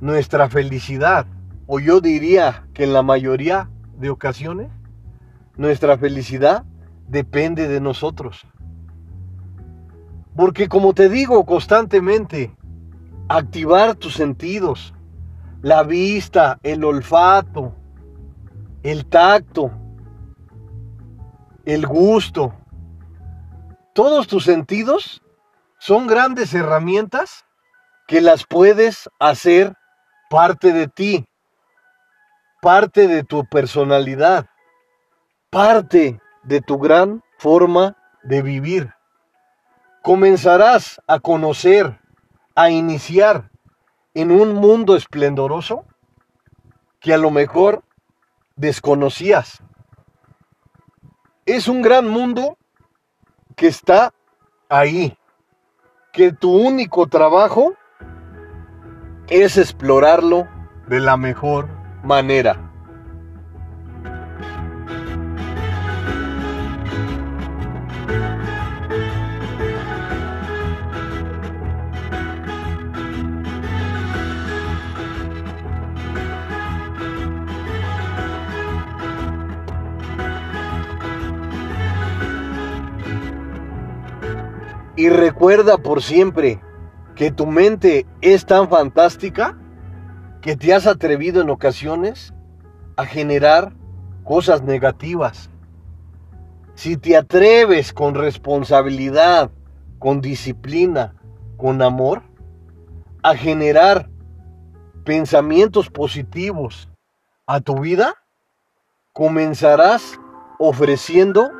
nuestra 0.00 0.48
felicidad, 0.48 1.26
o 1.66 1.80
yo 1.80 2.00
diría 2.00 2.66
que 2.72 2.84
en 2.84 2.92
la 2.92 3.02
mayoría 3.02 3.68
de 3.98 4.10
ocasiones, 4.10 4.70
nuestra 5.56 5.98
felicidad 5.98 6.64
depende 7.08 7.68
de 7.68 7.80
nosotros. 7.80 8.46
Porque 10.34 10.68
como 10.68 10.94
te 10.94 11.08
digo 11.08 11.44
constantemente, 11.44 12.56
activar 13.28 13.96
tus 13.96 14.14
sentidos, 14.14 14.94
la 15.60 15.82
vista, 15.82 16.58
el 16.62 16.84
olfato, 16.84 17.74
el 18.82 19.06
tacto, 19.06 19.70
el 21.64 21.86
gusto, 21.86 22.54
todos 23.92 24.26
tus 24.26 24.44
sentidos 24.44 25.21
son 25.82 26.06
grandes 26.06 26.54
herramientas 26.54 27.44
que 28.06 28.20
las 28.20 28.46
puedes 28.46 29.10
hacer 29.18 29.74
parte 30.30 30.72
de 30.72 30.86
ti, 30.86 31.26
parte 32.60 33.08
de 33.08 33.24
tu 33.24 33.44
personalidad, 33.46 34.46
parte 35.50 36.20
de 36.44 36.60
tu 36.60 36.78
gran 36.78 37.24
forma 37.36 37.96
de 38.22 38.42
vivir. 38.42 38.94
Comenzarás 40.04 41.02
a 41.08 41.18
conocer, 41.18 41.98
a 42.54 42.70
iniciar 42.70 43.50
en 44.14 44.30
un 44.30 44.54
mundo 44.54 44.94
esplendoroso 44.94 45.84
que 47.00 47.12
a 47.12 47.18
lo 47.18 47.32
mejor 47.32 47.82
desconocías. 48.54 49.64
Es 51.44 51.66
un 51.66 51.82
gran 51.82 52.06
mundo 52.08 52.56
que 53.56 53.66
está 53.66 54.14
ahí, 54.68 55.18
que 56.12 56.30
tu 56.30 56.54
único 56.54 57.06
trabajo 57.06 57.72
es 59.28 59.56
explorarlo 59.56 60.46
de 60.86 61.00
la 61.00 61.16
mejor 61.16 61.68
manera. 62.04 62.71
Y 85.02 85.08
recuerda 85.08 85.78
por 85.78 86.00
siempre 86.00 86.60
que 87.16 87.32
tu 87.32 87.44
mente 87.44 88.06
es 88.20 88.46
tan 88.46 88.68
fantástica 88.68 89.58
que 90.40 90.56
te 90.56 90.72
has 90.72 90.86
atrevido 90.86 91.42
en 91.42 91.50
ocasiones 91.50 92.32
a 92.96 93.04
generar 93.04 93.72
cosas 94.22 94.62
negativas. 94.62 95.50
Si 96.76 96.96
te 96.96 97.16
atreves 97.16 97.92
con 97.92 98.14
responsabilidad, 98.14 99.50
con 99.98 100.20
disciplina, 100.20 101.16
con 101.56 101.82
amor, 101.82 102.22
a 103.24 103.34
generar 103.34 104.08
pensamientos 105.04 105.90
positivos 105.90 106.88
a 107.48 107.60
tu 107.60 107.80
vida, 107.80 108.14
comenzarás 109.12 110.20
ofreciendo 110.60 111.50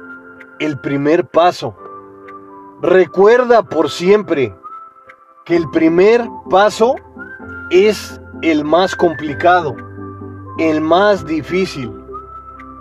el 0.61 0.79
primer 0.79 1.27
paso 1.27 1.82
Recuerda 2.83 3.63
por 3.63 3.91
siempre 3.91 4.53
que 5.45 5.55
el 5.55 5.71
primer 5.71 6.21
paso 6.51 6.97
es 7.71 8.21
el 8.43 8.65
más 8.65 8.97
complicado, 8.97 9.77
el 10.59 10.81
más 10.81 11.25
difícil. 11.25 11.93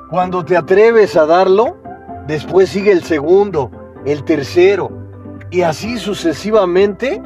Cuando 0.09 0.43
te 0.43 0.57
atreves 0.57 1.15
a 1.15 1.27
darlo, 1.27 1.77
después 2.25 2.69
sigue 2.69 2.91
el 2.91 3.03
segundo, 3.03 3.69
el 4.03 4.23
tercero, 4.23 4.89
y 5.51 5.61
así 5.61 5.99
sucesivamente 5.99 7.21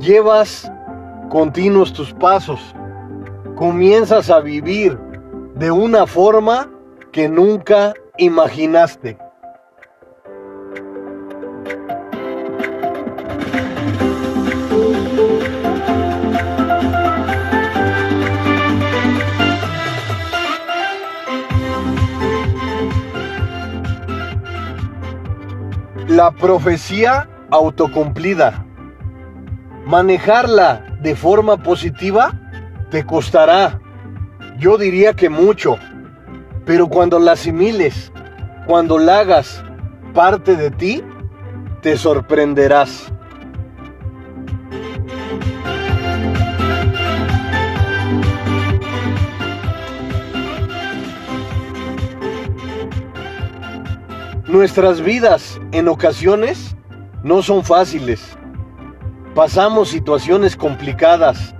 llevas 0.00 0.68
continuos 1.28 1.92
tus 1.92 2.12
pasos. 2.12 2.74
Comienzas 3.54 4.30
a 4.30 4.40
vivir 4.40 4.98
de 5.54 5.70
una 5.70 6.08
forma 6.08 6.68
que 7.12 7.28
nunca 7.28 7.94
imaginaste. 8.18 9.16
La 26.20 26.32
profecía 26.32 27.30
autocumplida. 27.50 28.66
Manejarla 29.86 30.98
de 31.00 31.16
forma 31.16 31.62
positiva 31.62 32.38
te 32.90 33.06
costará, 33.06 33.80
yo 34.58 34.76
diría 34.76 35.14
que 35.14 35.30
mucho, 35.30 35.78
pero 36.66 36.88
cuando 36.88 37.18
la 37.18 37.32
asimiles, 37.32 38.12
cuando 38.66 38.98
la 38.98 39.20
hagas 39.20 39.64
parte 40.12 40.56
de 40.56 40.70
ti, 40.70 41.02
te 41.80 41.96
sorprenderás. 41.96 43.10
Nuestras 54.50 55.00
vidas 55.00 55.60
en 55.70 55.86
ocasiones 55.86 56.74
no 57.22 57.40
son 57.40 57.62
fáciles. 57.62 58.36
Pasamos 59.32 59.90
situaciones 59.90 60.56
complicadas, 60.56 61.54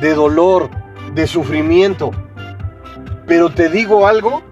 de 0.00 0.14
dolor, 0.14 0.70
de 1.16 1.26
sufrimiento. 1.26 2.12
Pero 3.26 3.50
te 3.50 3.68
digo 3.68 4.06
algo 4.06 4.44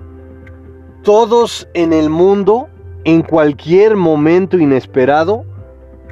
Todos 1.05 1.69
en 1.75 1.93
el 1.93 2.11
mundo, 2.11 2.69
en 3.05 3.23
cualquier 3.23 3.95
momento 3.95 4.59
inesperado, 4.59 5.45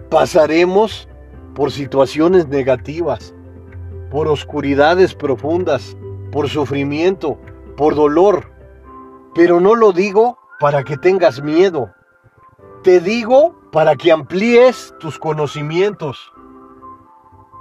pasaremos 0.08 1.08
por 1.52 1.72
situaciones 1.72 2.46
negativas, 2.46 3.34
por 4.08 4.28
oscuridades 4.28 5.16
profundas, 5.16 5.96
por 6.30 6.48
sufrimiento, 6.48 7.40
por 7.76 7.96
dolor. 7.96 8.52
Pero 9.34 9.58
no 9.58 9.74
lo 9.74 9.90
digo 9.90 10.38
para 10.62 10.84
que 10.84 10.96
tengas 10.96 11.42
miedo. 11.42 11.92
Te 12.84 13.00
digo 13.00 13.60
para 13.72 13.96
que 13.96 14.12
amplíes 14.12 14.94
tus 15.00 15.18
conocimientos, 15.18 16.32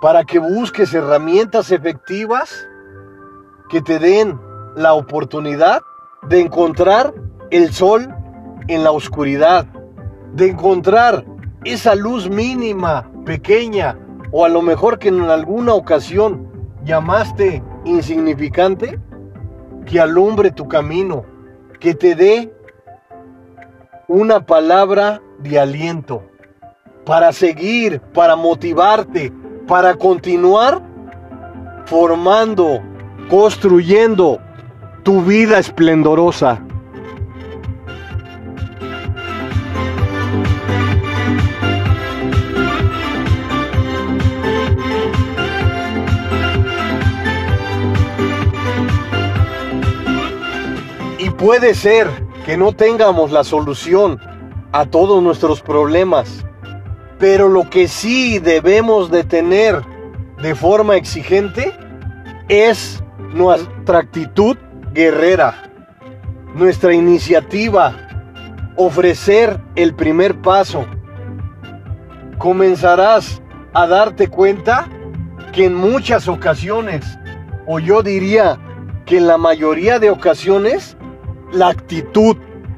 para 0.04 0.24
que 0.24 0.38
busques 0.38 0.94
herramientas 0.94 1.72
efectivas 1.72 2.68
que 3.70 3.82
te 3.82 3.98
den 3.98 4.40
la 4.76 4.94
oportunidad 4.94 5.82
de 6.30 6.42
encontrar 6.42 7.12
el 7.50 7.74
sol 7.74 8.08
en 8.68 8.84
la 8.84 8.92
oscuridad, 8.92 9.66
de 10.34 10.52
encontrar 10.52 11.26
esa 11.64 11.96
luz 11.96 12.30
mínima, 12.30 13.10
pequeña, 13.26 13.98
o 14.32 14.46
a 14.46 14.50
lo 14.50 14.62
mejor 14.62 15.00
que 15.00 15.08
en 15.08 15.22
alguna 15.24 15.74
ocasión 15.74 16.48
llamaste 16.86 17.64
insignificante, 17.84 19.00
que 19.88 20.00
alumbre 20.00 20.52
tu 20.52 20.68
camino, 20.68 21.26
que 21.80 21.96
te 21.96 22.14
dé 22.14 22.61
una 24.12 24.46
palabra 24.46 25.22
de 25.40 25.58
aliento 25.58 26.22
para 27.06 27.32
seguir, 27.32 28.02
para 28.14 28.36
motivarte, 28.36 29.32
para 29.70 29.96
continuar 29.96 30.82
formando, 31.86 32.82
construyendo 33.30 34.38
tu 35.04 35.22
vida 35.22 35.60
esplendorosa. 35.60 36.62
Y 51.18 51.30
puede 51.30 51.74
ser 51.74 52.31
que 52.46 52.58
no 52.58 52.74
tengamos 52.74 53.32
la 53.32 53.44
solución 53.44 54.20
a 54.72 54.86
todos 54.86 55.22
nuestros 55.22 55.62
problemas, 55.62 56.46
pero 57.20 57.50
lo 57.50 57.70
que 57.70 57.88
sí 57.88 58.40
debemos 58.40 59.12
de 59.12 59.24
tener 59.24 59.82
de 60.42 60.56
forma 60.56 60.96
exigente 60.96 61.72
es 62.50 63.04
nuestra 63.34 64.00
actitud 64.00 64.58
guerrera, 64.94 65.72
nuestra 66.56 66.94
iniciativa, 66.94 67.96
ofrecer 68.76 69.60
el 69.76 69.94
primer 69.94 70.42
paso. 70.42 70.86
Comenzarás 72.38 73.42
a 73.74 73.88
darte 73.88 74.28
cuenta 74.28 74.90
que 75.54 75.66
en 75.66 75.76
muchas 75.76 76.28
ocasiones, 76.28 77.06
o 77.68 77.80
yo 77.80 78.02
diría 78.02 78.58
que 79.06 79.18
en 79.18 79.28
la 79.28 79.38
mayoría 79.38 80.00
de 80.00 80.10
ocasiones, 80.10 80.98
la 81.52 81.70
actitud 81.70 82.38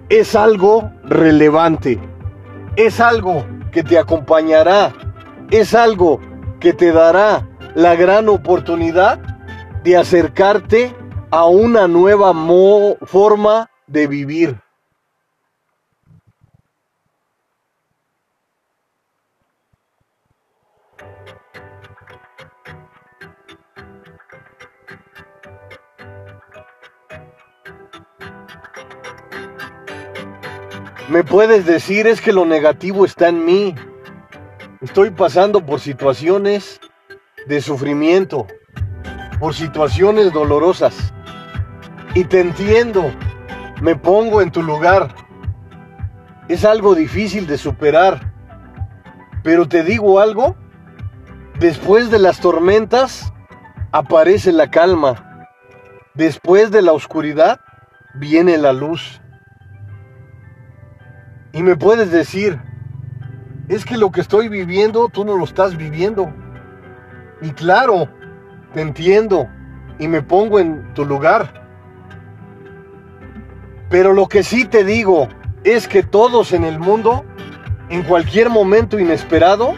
es 0.10 0.36
algo 0.36 0.92
relevante, 1.04 2.00
es 2.76 3.00
algo 3.00 3.46
que 3.72 3.84
te 3.84 3.98
acompañará, 3.98 4.94
es 5.52 5.74
algo 5.74 6.20
que 6.60 6.74
te 6.74 6.92
dará 6.92 7.48
la 7.76 7.96
gran 7.96 8.30
oportunidad 8.30 9.20
de 9.84 9.98
acercarte 9.98 10.96
a 11.32 11.46
una 11.46 11.88
nueva 11.88 12.34
forma 13.04 13.70
de 13.88 14.08
vivir. 14.08 14.60
Me 31.10 31.26
puedes 31.26 31.66
decir 31.66 32.08
es 32.08 32.22
que 32.22 32.32
lo 32.32 32.46
negativo 32.46 33.04
está 33.04 33.28
en 33.28 33.44
mí. 33.44 33.76
Estoy 34.80 35.12
pasando 35.12 35.66
por 35.66 35.82
situaciones 35.82 36.80
de 37.46 37.60
sufrimiento, 37.60 38.48
por 39.38 39.54
situaciones 39.54 40.32
dolorosas. 40.32 41.14
Y 42.16 42.24
te 42.24 42.40
entiendo, 42.40 43.12
me 43.82 43.98
pongo 43.98 44.42
en 44.42 44.52
tu 44.52 44.64
lugar. 44.64 45.14
Es 46.48 46.64
algo 46.64 46.96
difícil 46.96 47.48
de 47.48 47.58
superar. 47.58 48.34
Pero 49.44 49.68
te 49.68 49.84
digo 49.84 50.22
algo, 50.22 50.56
después 51.60 52.12
de 52.12 52.20
las 52.20 52.40
tormentas 52.40 53.34
aparece 53.92 54.54
la 54.54 54.72
calma. 54.72 55.48
Después 56.14 56.72
de 56.72 56.82
la 56.82 56.94
oscuridad 56.94 57.60
viene 58.14 58.58
la 58.58 58.72
luz. 58.72 59.23
Y 61.54 61.62
me 61.62 61.76
puedes 61.76 62.12
decir, 62.12 62.60
es 63.70 63.86
que 63.86 63.96
lo 63.96 64.12
que 64.12 64.22
estoy 64.22 64.50
viviendo 64.50 65.08
tú 65.08 65.24
no 65.24 65.38
lo 65.38 65.46
estás 65.46 65.78
viviendo. 65.78 66.34
Y 67.42 67.52
claro, 67.52 68.10
te 68.74 68.82
entiendo 68.82 69.48
y 70.00 70.08
me 70.08 70.24
pongo 70.24 70.60
en 70.60 70.94
tu 70.96 71.06
lugar. 71.06 71.64
Pero 73.90 74.14
lo 74.14 74.28
que 74.28 74.42
sí 74.42 74.66
te 74.66 74.84
digo 74.84 75.30
es 75.64 75.88
que 75.88 76.02
todos 76.02 76.54
en 76.54 76.64
el 76.64 76.80
mundo, 76.80 77.24
en 77.90 78.02
cualquier 78.02 78.50
momento 78.50 79.00
inesperado, 79.00 79.76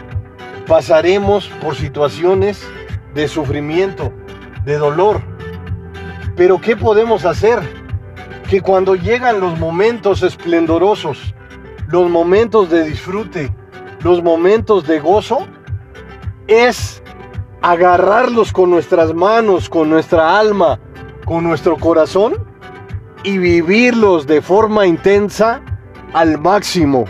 pasaremos 0.66 1.48
por 1.60 1.74
situaciones 1.74 2.66
de 3.14 3.28
sufrimiento, 3.28 4.14
de 4.64 4.78
dolor. 4.78 5.20
Pero 6.36 6.58
¿qué 6.58 6.74
podemos 6.74 7.26
hacer? 7.26 7.60
Que 8.48 8.62
cuando 8.62 8.94
llegan 8.94 9.40
los 9.40 9.58
momentos 9.58 10.22
esplendorosos, 10.22 11.34
los 11.88 12.10
momentos 12.10 12.70
de 12.70 12.84
disfrute, 12.84 13.54
los 14.00 14.22
momentos 14.22 14.86
de 14.86 15.00
gozo, 15.00 15.46
es 16.46 17.02
agarrarlos 17.62 18.52
con 18.52 18.70
nuestras 18.70 19.14
manos, 19.14 19.68
con 19.68 19.90
nuestra 19.90 20.38
alma, 20.38 20.78
con 21.24 21.44
nuestro 21.44 21.76
corazón 21.76 22.34
y 23.24 23.38
vivirlos 23.38 24.26
de 24.26 24.40
forma 24.40 24.86
intensa 24.86 25.60
al 26.12 26.38
máximo. 26.38 27.04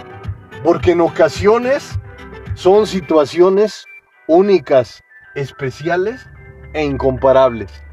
Porque 0.65 0.93
en 0.93 1.03
ocasiones 1.03 1.99
son 2.55 2.87
situaciones 2.87 3.85
únicas, 4.27 5.05
especiales 5.35 6.27
e 6.73 6.85
incomparables. 6.85 7.86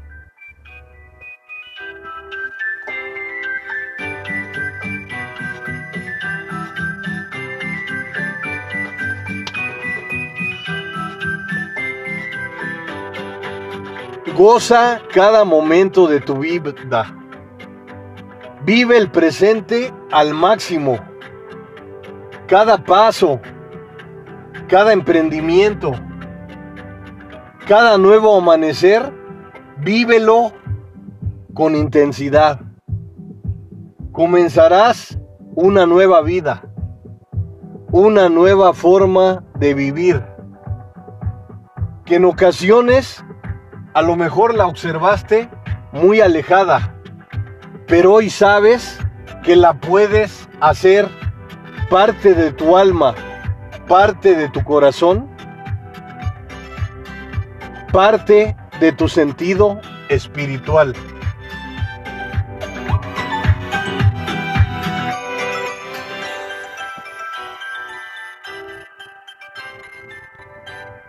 Goza 14.34 15.00
cada 15.12 15.44
momento 15.44 16.08
de 16.08 16.18
tu 16.18 16.38
vida. 16.38 16.74
Vive 18.64 18.96
el 18.96 19.08
presente 19.08 19.94
al 20.10 20.34
máximo. 20.34 20.98
Cada 22.48 22.82
paso, 22.82 23.40
cada 24.66 24.92
emprendimiento, 24.92 25.92
cada 27.68 27.96
nuevo 27.96 28.36
amanecer, 28.36 29.12
vívelo 29.78 30.52
con 31.54 31.76
intensidad. 31.76 32.60
Comenzarás 34.10 35.16
una 35.54 35.86
nueva 35.86 36.22
vida, 36.22 36.64
una 37.92 38.28
nueva 38.28 38.74
forma 38.74 39.44
de 39.60 39.74
vivir, 39.74 40.24
que 42.04 42.16
en 42.16 42.24
ocasiones 42.24 43.24
a 43.94 44.02
lo 44.02 44.16
mejor 44.16 44.54
la 44.54 44.66
observaste 44.66 45.48
muy 45.92 46.20
alejada, 46.20 46.96
pero 47.86 48.14
hoy 48.14 48.28
sabes 48.28 48.98
que 49.44 49.54
la 49.54 49.74
puedes 49.74 50.48
hacer 50.60 51.08
parte 51.88 52.34
de 52.34 52.52
tu 52.52 52.76
alma, 52.76 53.14
parte 53.86 54.34
de 54.34 54.48
tu 54.48 54.64
corazón, 54.64 55.30
parte 57.92 58.56
de 58.80 58.90
tu 58.90 59.08
sentido 59.08 59.80
espiritual. 60.08 60.92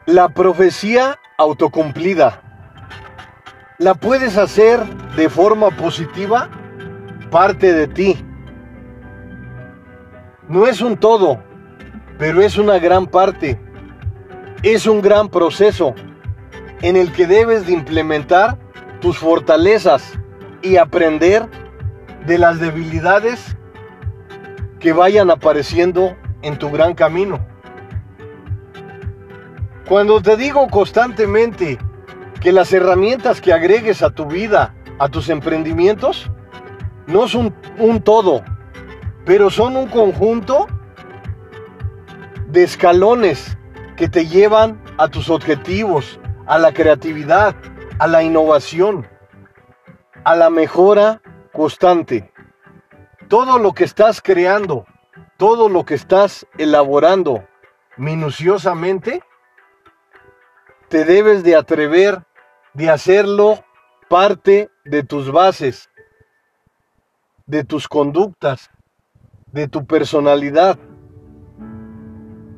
La 0.06 0.30
profecía 0.30 1.18
autocumplida 1.40 2.45
la 3.78 3.94
puedes 3.94 4.38
hacer 4.38 4.84
de 5.16 5.30
forma 5.30 5.70
positiva, 5.72 6.50
parte 7.30 7.74
de 7.74 7.88
ti. 7.88 8.26
No 10.48 10.68
es 10.68 10.82
un 10.82 10.98
todo, 10.98 11.44
pero 12.18 12.42
es 12.42 12.58
una 12.58 12.80
gran 12.80 13.08
parte. 13.08 13.60
Es 14.64 14.88
un 14.88 15.02
gran 15.02 15.30
proceso 15.30 15.94
en 16.82 16.96
el 16.96 17.12
que 17.12 17.28
debes 17.28 17.68
de 17.68 17.74
implementar 17.74 18.58
tus 19.02 19.18
fortalezas 19.18 20.14
y 20.62 20.78
aprender 20.78 21.48
de 22.26 22.38
las 22.38 22.60
debilidades 22.60 23.58
que 24.80 24.94
vayan 24.94 25.30
apareciendo 25.30 26.16
en 26.42 26.58
tu 26.58 26.72
gran 26.72 26.94
camino. 26.94 27.46
Cuando 29.88 30.22
te 30.22 30.38
digo 30.38 30.68
constantemente 30.68 31.78
que 32.46 32.52
las 32.52 32.72
herramientas 32.74 33.42
que 33.42 33.54
agregues 33.54 34.04
a 34.04 34.12
tu 34.12 34.28
vida, 34.28 34.76
a 35.00 35.10
tus 35.10 35.30
emprendimientos, 35.30 36.30
no 37.08 37.28
son 37.28 37.56
un 37.80 38.04
todo, 38.04 38.44
pero 39.26 39.50
son 39.50 39.76
un 39.76 39.88
conjunto 39.88 40.68
de 42.48 42.64
escalones 42.64 43.58
que 43.98 44.10
te 44.10 44.28
llevan 44.28 44.80
a 45.00 45.08
tus 45.08 45.32
objetivos, 45.32 46.20
a 46.46 46.60
la 46.60 46.72
creatividad, 46.72 47.56
a 47.98 48.06
la 48.06 48.22
innovación, 48.22 49.08
a 50.24 50.36
la 50.36 50.52
mejora 50.52 51.24
constante. 51.52 52.32
Todo 53.28 53.58
lo 53.58 53.74
que 53.74 53.86
estás 53.86 54.22
creando, 54.22 54.86
todo 55.38 55.68
lo 55.68 55.84
que 55.84 55.96
estás 55.96 56.46
elaborando 56.60 57.44
minuciosamente, 57.98 59.24
te 60.90 61.06
debes 61.06 61.44
de 61.44 61.56
atrever 61.56 62.22
de 62.76 62.90
hacerlo 62.90 63.60
parte 64.10 64.70
de 64.84 65.04
tus 65.04 65.32
bases, 65.32 65.90
de 67.46 67.64
tus 67.64 67.88
conductas, 67.88 68.70
de 69.52 69.68
tu 69.68 69.86
personalidad, 69.86 70.78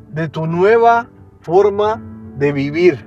de 0.09 0.27
tu 0.27 0.47
nueva 0.47 1.09
forma 1.41 2.01
de 2.37 2.51
vivir. 2.51 3.05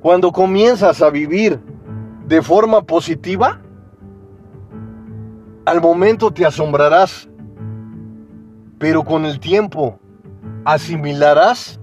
Cuando 0.00 0.30
comienzas 0.30 1.02
a 1.02 1.10
vivir 1.10 1.60
de 2.26 2.40
forma 2.40 2.82
positiva, 2.82 3.60
al 5.66 5.80
momento 5.80 6.30
te 6.30 6.46
asombrarás, 6.46 7.28
pero 8.78 9.02
con 9.02 9.26
el 9.26 9.40
tiempo 9.40 9.98
asimilarás 10.68 11.80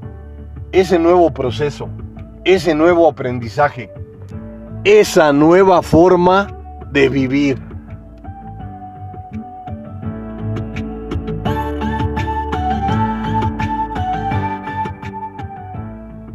ese 0.71 0.99
nuevo 0.99 1.33
proceso, 1.33 1.89
ese 2.43 2.75
nuevo 2.75 3.09
aprendizaje, 3.09 3.91
esa 4.83 5.33
nueva 5.33 5.81
forma 5.81 6.55
de 6.91 7.09
vivir. 7.09 7.59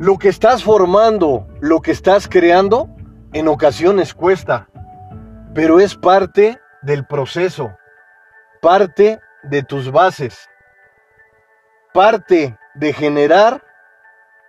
Lo 0.00 0.18
que 0.18 0.28
estás 0.28 0.64
formando, 0.64 1.46
lo 1.60 1.80
que 1.80 1.92
estás 1.92 2.26
creando, 2.26 2.88
en 3.32 3.46
ocasiones 3.46 4.12
cuesta, 4.12 4.68
pero 5.54 5.78
es 5.78 5.94
parte 5.94 6.58
del 6.82 7.06
proceso, 7.06 7.70
parte 8.60 9.20
de 9.44 9.62
tus 9.62 9.92
bases, 9.92 10.50
parte 11.92 12.56
de 12.74 12.92
generar 12.92 13.62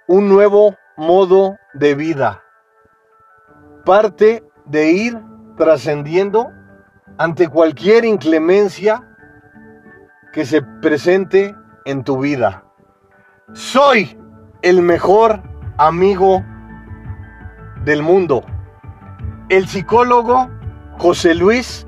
un 0.08 0.30
nuevo 0.30 0.76
modo 0.96 1.58
de 1.74 1.96
vida, 1.96 2.44
parte 3.86 4.44
de 4.66 4.92
ir 4.92 5.22
trascendiendo 5.58 6.52
ante 7.18 7.48
cualquier 7.48 8.06
inclemencia 8.06 9.08
que 10.34 10.46
se 10.46 10.62
presente 10.62 11.56
en 11.86 12.04
tu 12.04 12.20
vida. 12.20 12.64
Soy 13.54 14.18
el 14.62 14.82
mejor 14.82 15.42
amigo 15.78 16.44
del 17.84 18.04
mundo, 18.04 18.46
el 19.50 19.68
psicólogo 19.68 20.50
José 21.00 21.34
Luis 21.36 21.86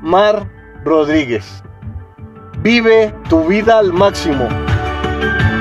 Mar 0.00 0.50
Rodríguez. 0.84 1.62
Vive 2.60 3.14
tu 3.28 3.44
vida 3.44 3.78
al 3.78 3.92
máximo. 3.92 4.63
Thank 5.24 5.42
you. 5.42 5.53